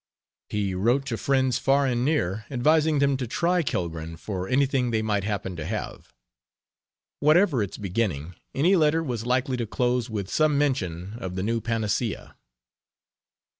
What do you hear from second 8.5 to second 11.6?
any letter was likely to close with some mention of the